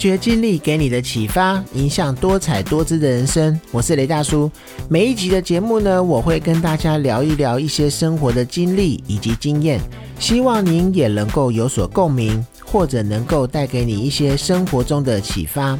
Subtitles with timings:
[0.00, 3.60] 发掘经历给你的启发，影响多彩多姿的人生。
[3.70, 4.50] 我是雷大叔。
[4.88, 9.78] 每一集的节目呢，我会跟大家聊一聊一些生活的经历以及经验，
[10.18, 15.78] 希望您也能够有所共鸣，或者能够带给你一些生活中的启发。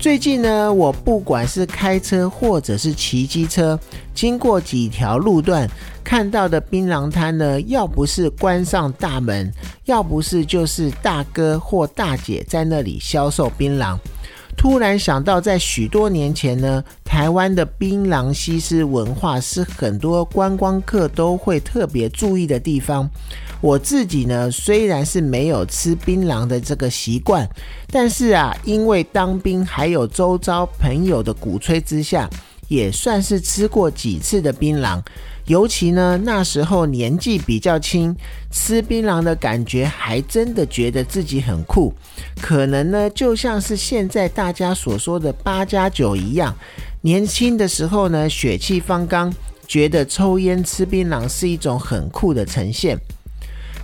[0.00, 3.78] 最近呢，我不管是开车或者是骑机车，
[4.12, 5.70] 经过几条路段，
[6.04, 9.50] 看到的槟榔摊呢，要不是关上大门，
[9.86, 13.98] 要不是就是大哥或大姐在那里销售槟榔。
[14.56, 23.10] 突然想到，在许多年前呢，台湾的槟榔西施文化是很多观光客都会特别注意的地方。
[23.60, 27.48] 我自己呢，虽然是没有吃槟榔的这个习惯，
[27.90, 32.30] 但是啊，因为当兵还有周遭朋友的鼓吹之下，
[32.68, 35.02] 也算是吃过几次的槟榔。
[35.46, 38.16] 尤其呢，那时候年纪比较轻，
[38.50, 41.92] 吃槟榔的感觉还真的觉得自己很酷。
[42.40, 46.56] 可能呢，就像是现在大家所说的八加九一样，
[47.02, 49.30] 年轻的时候呢，血气方刚，
[49.66, 52.98] 觉得抽烟吃槟榔是一种很酷的呈现。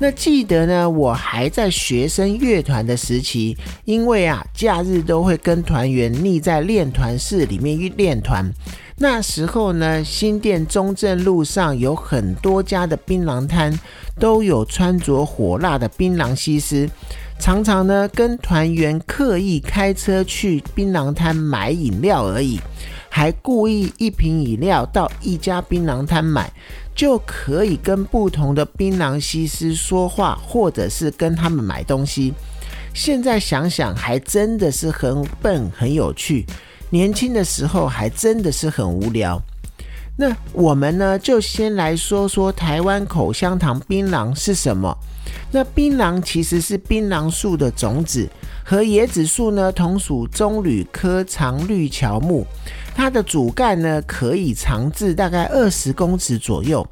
[0.00, 8.48] 那记得呢，我还在学生乐团的时期，因为啊，假日都会跟团员腻在练团室里面练团。
[9.00, 13.76] 那时候呢，新店中正路上有很多家的槟榔摊，
[14.18, 16.88] 都有穿着火辣的槟榔西施，
[17.40, 22.60] 常常呢跟团员刻意开车去槟榔摊买饮料而已，
[23.08, 26.52] 还故意一瓶饮料到一家槟榔摊买。
[26.94, 32.34] 就可以跟不同的槟榔西施说话，或者是跟他们买东西。
[32.92, 36.44] 现在想想，还真的是很笨，很有趣。
[36.90, 39.40] 年轻的时候还真的是很无聊。
[40.16, 44.92] 那我们呢，就先来说说台湾口香糖槟榔是什么。
[45.50, 48.28] 那槟榔其实是槟榔树的种子，
[48.64, 52.46] 和椰子树呢同属棕榈科常绿乔木。
[52.94, 56.86] 它的主干呢，可以长至大概二十公尺左右。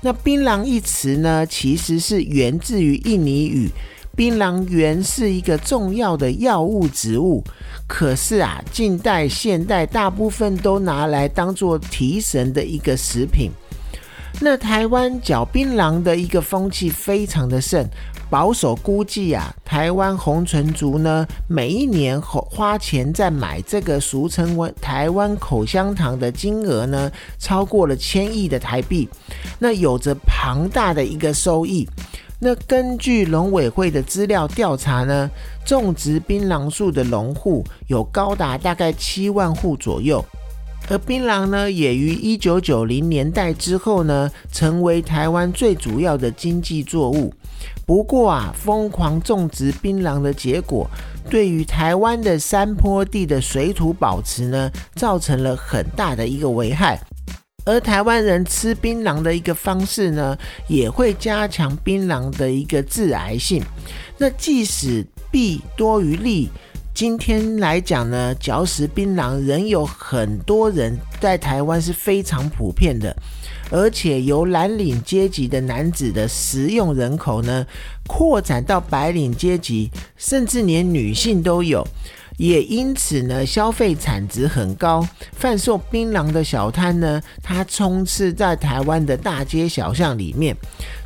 [0.00, 3.68] 那槟榔一词呢，其实是源自于印尼语，
[4.14, 7.42] 槟榔原是一个重要的药物植物。
[7.88, 13.50] 可是啊，近代、现代大部分都拿来当做提神的一个食品。
[14.40, 17.84] 那台湾嚼槟榔的一个风气非常的盛。
[18.30, 29.08] 保守估计啊，台湾红唇族呢，每一年花钱在买这个俗称为台湾口香糖的金额呢，超过了千亿的台币，
[29.58, 31.88] 那有着庞大的一个收益。
[32.38, 35.28] 那根据农委会的资料调查呢，
[35.64, 40.24] 种植槟榔树的农户有高达大概七万户左右。
[40.90, 47.32] 而槟榔呢，也于一九九零年代之后呢，成为台湾最主要的经济作物。
[47.84, 50.88] 不过啊，疯狂种植槟榔的结果，
[51.28, 56.98] 对于台湾的山坡地的水土保持呢，造成了很大的一个危害。
[57.66, 60.36] 而台湾人吃槟榔的一个方式呢，
[60.68, 63.62] 也会加强槟榔的一个致癌性。
[64.16, 66.48] 那即使弊多于利。
[66.98, 73.14] 今天来讲呢，嚼食槟榔仍有很多人在台湾是非常普遍的，
[73.70, 77.64] 而且由蓝领阶级的男子的食用人口呢，
[78.08, 81.86] 扩展到白领阶级，甚至连女性都有。
[82.38, 90.56] 也因此呢，消费产值很高，贩售槟榔的小摊呢，它充斥在台湾的大街小巷里面。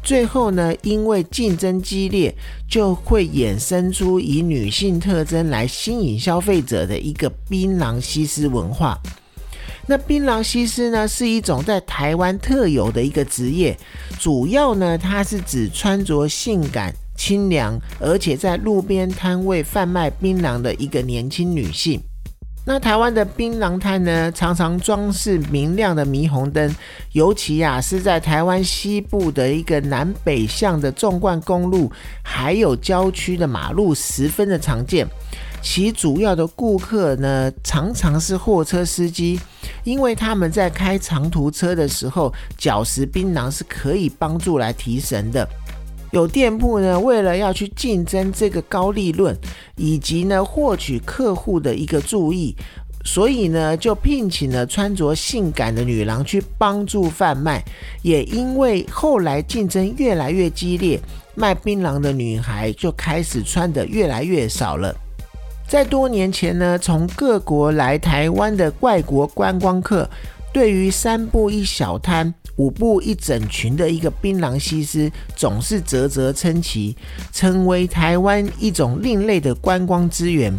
[0.05, 2.35] 最后呢，因为竞争激烈，
[2.69, 9.01] 就会衍生出以女性特征来吸引消费者的一个槟榔西施文化。
[9.87, 13.77] 那槟榔西施呢，是一种在台湾特有的一个职业，
[14.19, 16.95] 主要呢，它是指穿着性感。
[17.17, 22.01] 清凉，而且在路边摊位贩卖槟榔的一个年轻女性。
[22.65, 26.73] 那台湾的槟榔摊呢，常常装饰明亮的霓虹灯，
[27.11, 31.91] 尤其啊是在台湾西部的一个南北向的纵贯公路，
[32.23, 35.05] 还有郊区的马路，十分的常见。
[35.61, 39.41] 其主要的顾客呢，常常是货车司机，
[39.83, 45.49] 因为他们在开长途车的时候，嚼食槟榔是可以帮助来提神的。
[46.13, 49.35] 有店铺呢，为了要去竞争这个高利润，
[49.77, 52.55] 以及呢获取客户的一个注意，
[53.03, 57.65] 所以呢就聘请了穿着性感的女郎去帮助贩卖。
[58.03, 61.01] 也因为后来竞争越来越激烈，
[61.35, 64.95] 卖槟榔的女孩就开始穿的越来越少了。
[65.67, 70.07] 在多年前呢，从各国来台湾的外国观光客。
[70.53, 76.95] 对于三步一小摊、五步一整群的一个槟榔西施，总是啧啧称奇，
[77.33, 80.53] 成为台湾一种另类的观光资源。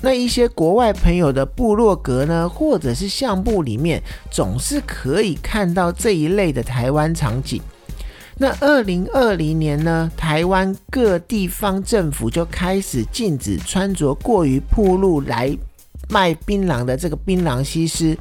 [0.00, 7.60] 那一些国外朋友的部落格呢，或者是相簿里面，总是可以看到这一类的台湾场景。
[8.36, 15.54] 那二零二零年呢，台湾各地方政府就开始禁止穿着过于暴露来
[16.08, 18.16] 卖槟榔的这个槟榔西施，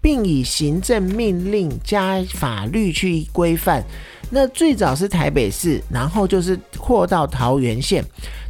[0.00, 3.82] 并以行政命令加法律去规范。
[4.30, 8.04] 那最早是台北市，然后就是扩到桃园县。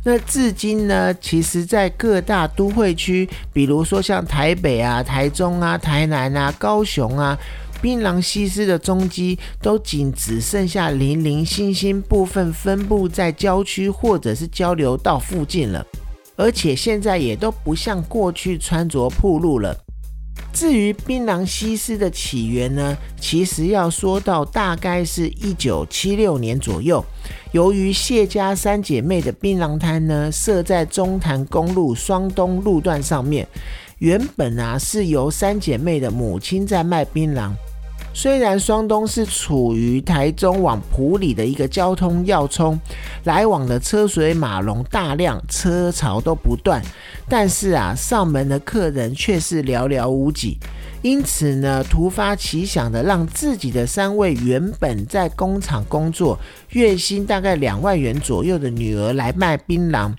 [0.04, 7.38] 那至今呢，其实在各大都会区，比如说像台北啊、台中啊、台南啊、高雄啊。
[7.80, 15.84] 槟榔西施的踪迹都仅只剩下零零星星部分分布在郊区或者是交流道附近了，
[16.42, 19.78] 而且现在也都不像过去穿着铺路了。
[20.52, 27.02] 至于槟榔西施的起源呢，其实要说到大概是一九七六年左右，
[27.52, 33.46] 由于谢家三姐妹的槟榔摊呢设在中潭公路双东路段上面，
[33.98, 37.52] 原本啊是由三姐妹的母亲在卖槟榔。
[38.14, 42.78] 虽然双东是处于台中往埔里的一个交通要冲，
[43.24, 46.82] 来往的车水马龙大量，车潮都不断，
[47.28, 50.58] 但是啊，上门的客人却是寥寥无几。
[51.00, 56.38] 因此呢，突发奇想的让自己的三位原本在工厂工作，
[56.70, 60.12] 月薪大概两万元左右的女儿来卖槟榔，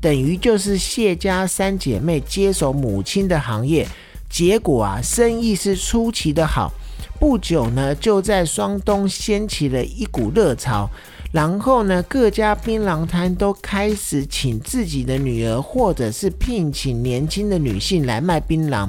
[0.00, 3.86] 等于就是谢家三姐妹接手母亲的行业。
[4.30, 6.72] 结果啊，生意是出奇的好。
[7.18, 10.88] 不久呢，就在双东掀起了一股热潮，
[11.32, 18.88] 然后呢，各家槟榔摊都开始请自己的女儿，或者是聘请年轻的女性来卖槟榔，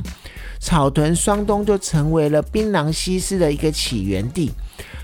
[0.62, 4.52] 草屯双东就成为了槟榔西施的一个起源地。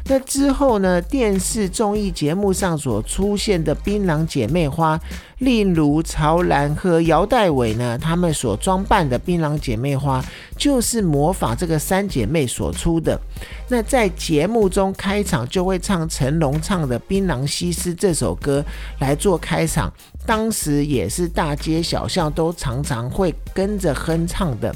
[0.10, 1.02] 那之后呢？
[1.02, 4.98] 电视综艺节目上所出现的槟榔姐妹花，
[5.40, 10.24] 例如曹兰和姚代伟呢，他们所装扮的槟榔姐妹花，
[10.56, 13.20] 就是模仿这个三姐妹所出的。
[13.68, 18.64] 那在节目中开场就会唱成龙唱的《槟榔西施》这首歌
[19.00, 19.92] 来做开场，
[20.26, 24.74] 当时也是大街小巷都常常会跟着哼唱的。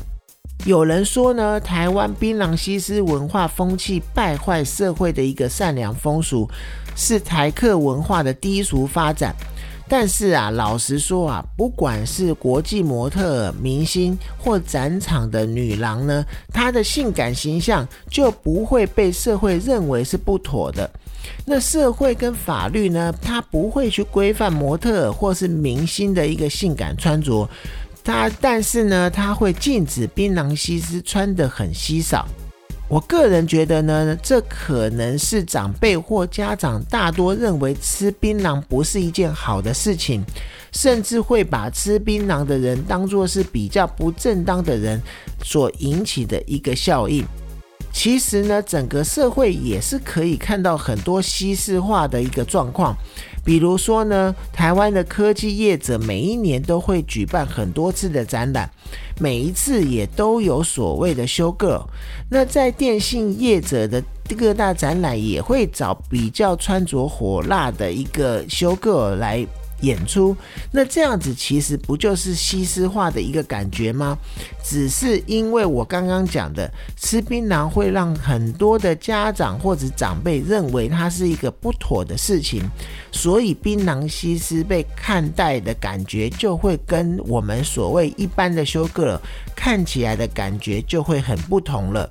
[0.64, 6.48] 有人说呢，台湾槟榔西施文化风气败坏社会的一个善良风俗，
[6.96, 9.36] 是台客文化的低俗发展。
[9.90, 16.24] 但是啊，老实说啊，不管是国际模特、明星或展场的女郎呢，
[16.54, 20.90] 她的性感形象就不会被社会认为是不妥的。
[21.46, 27.50] 那社会跟法律呢，它不会去规范模特或是明星的一个性感穿着。
[28.04, 32.28] 他但是呢，他会禁止槟榔西施穿得很稀少。
[32.90, 40.22] 我个人觉得呢，这可能是长辈或家长大多认为吃槟榔不是一件好的事情，
[40.74, 45.02] 甚至会把吃槟榔的人当作是比较不正当的人
[45.42, 47.24] 所引起的一个效应。
[47.94, 52.94] 其实呢，整个社会也是可以看到很多西式化的一个状况。
[53.44, 58.70] 比如说呢，台湾的科技业者每一年都会举办很多次的展览，
[59.20, 61.84] 每一次也都有所谓的修 girl。
[62.30, 64.04] 那在电信业者的
[64.38, 69.46] 各大展览也会找比较穿着火辣的一个修 girl 来。
[69.82, 70.36] 演出，
[70.72, 74.18] 那这样子其实不就是西施化的一个感觉吗？
[74.64, 82.64] 只是因为我刚刚讲的吃槟榔会让很多的家长或者长辈认为它是一个不妥的事情，
[83.12, 89.20] 所以槟榔西施被看待的感觉就会跟我们所谓一般的修个
[89.56, 92.10] 看起来的感觉就会很不同了。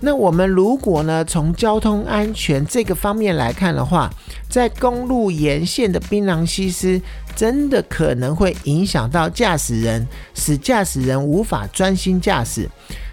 [0.00, 4.08] 那我们如果呢，从交通安全这个方面来看的话，
[4.48, 7.00] 在公路沿线的槟榔西施，
[7.34, 12.68] 真的可能会影响到驾驶人，使驾驶人无法专心驾驶。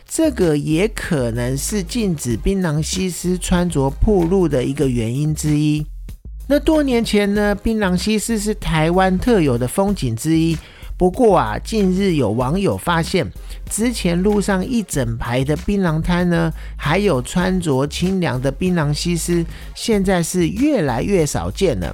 [0.08, 5.84] 这个也可能是禁止槟榔西施穿着铺路的一个原因之一。
[6.48, 10.56] 那多年前呢，槟榔西施是台湾特有的风景之一。
[10.98, 13.30] 不过啊，近日有网友发现，
[13.70, 21.94] 之前路上一整排的槟榔摊呢，还有穿着清凉的槟榔西施，现在是越来越少见了。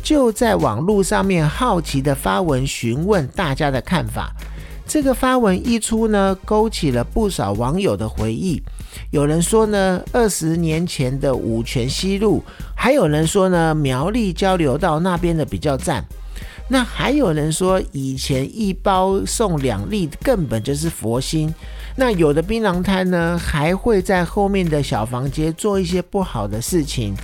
[0.00, 4.32] 就在网络上面好奇的发文询问大家的看法。
[4.86, 8.62] 这个发文一出呢，勾起了不少网友的回忆。
[9.10, 12.40] 有人说呢，二十年前的五泉西路；
[12.76, 16.04] 还有人说呢，苗栗交流道那边的比较赞。
[16.68, 21.54] 那还有人说，以前一包送两粒，根本就是佛心。
[21.96, 27.14] 那有的槟榔摊呢，还会在后面的小房间做一些不好的事情。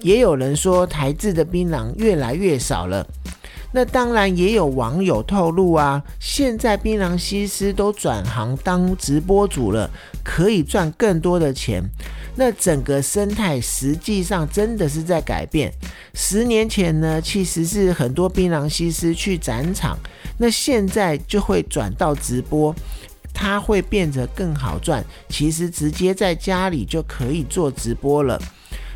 [0.00, 3.06] 也有人说，台制的槟榔越来越少了。
[3.72, 9.90] 那当然也有网友透露啊，现在槟榔西施都转行当直播主了，
[10.24, 11.82] 可以赚更多的钱。
[12.36, 15.72] 那整个生态实际上真的是在改变。
[16.14, 19.98] 十年前呢，其实是很多槟榔西施去展场，
[20.38, 22.74] 那现在就会转到直播，
[23.32, 25.04] 它会变得更好赚。
[25.28, 28.40] 其实直接在家里就可以做直播了。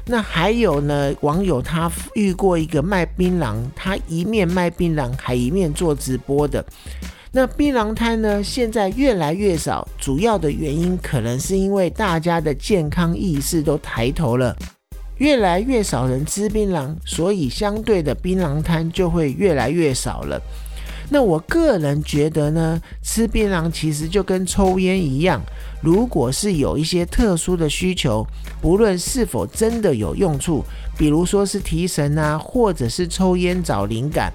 [0.06, 1.14] 那还有呢？
[1.20, 6.64] 网友他遇过一个卖槟榔，他一面卖槟榔，还一面做直播的。
[7.32, 14.56] 那槟榔摊呢，现在越来越少，主要的原因可能是因为大家的健康意识都抬头了，
[15.18, 20.42] 越来越少人吃槟榔，所以相对的槟榔摊就会越来越少了。
[21.08, 25.40] 那我个人觉得呢，吃槟榔其实就跟抽烟一样，
[25.80, 28.26] 如果是有一些特殊的需求，
[28.60, 30.64] 不论是否真的有用处，
[30.98, 34.32] 比如说是提神啊，或者是抽烟找灵感，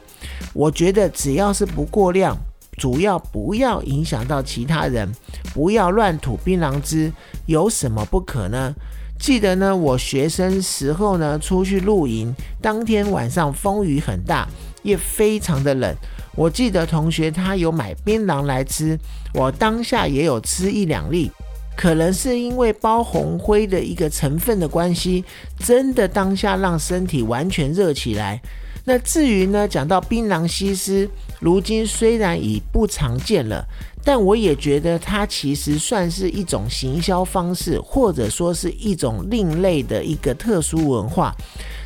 [0.54, 2.38] 我觉得只要是不过量，
[2.78, 5.10] 主要不要影响到其他人，
[5.54, 7.12] 不要乱吐槟榔汁，
[7.46, 8.74] 有什么不可呢？
[9.18, 14.46] 记得呢，我学生时候呢出去露营，当天晚上风雨很大，
[14.84, 15.96] 也非常的冷。
[16.36, 19.00] 我记得同学他有买槟榔来吃，
[19.34, 21.32] 我当下也有吃一两粒，
[21.78, 25.24] 可能是因为包红灰的一个成分的关系，
[25.60, 28.42] 真的当下让身体完全热起来。
[28.88, 33.66] 那至于呢，讲到槟榔西施，如今虽然已不常见了，
[34.04, 41.36] 但我也觉得它其实算是一种行销方式，或者说是一种另类的一个特殊文化。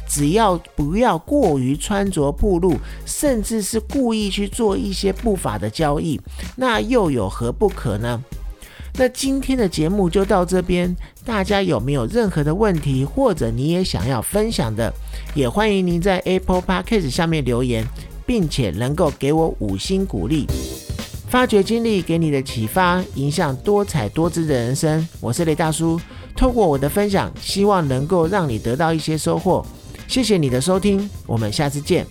[0.10, 2.75] 只要不要过于穿着暴露，
[3.06, 6.20] 甚至是故意去做一些不法的交易，
[6.58, 8.22] 那又有何不可呢？
[9.00, 14.94] 那今天的节目就到这边，大家有没有任何的问题，或者你也想要分享的，
[15.34, 17.88] 也欢迎您在 Apple Podcast 下面留言，
[18.25, 20.46] 并且能够给我五星鼓励。
[21.29, 25.08] 发掘经历给你的启发，影响多彩多姿的人生。
[25.22, 25.98] 我是雷大叔，
[26.36, 29.65] 透过我的分享，希望能够让你得到一些收获。
[30.10, 32.06] 谢谢你的收听，我们下次见。